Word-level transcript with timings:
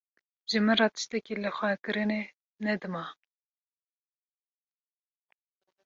Ji 0.49 0.57
min 0.65 0.75
re 0.79 0.87
tiştekî 0.93 1.35
lixwekirinê 1.43 2.21
ne 2.65 2.73
dima. 2.81 3.05